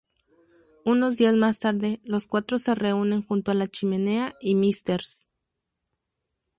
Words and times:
Unos 0.83 1.17
días 1.17 1.35
más 1.35 1.59
tarde, 1.59 1.99
los 2.03 2.25
cuatro 2.25 2.57
se 2.57 2.73
reúnen 2.73 3.21
junto 3.21 3.51
a 3.51 3.53
la 3.53 3.67
chimenea 3.67 4.33
y 4.41 4.55
Mrs. 4.55 5.27